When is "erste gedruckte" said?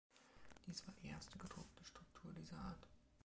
1.09-1.85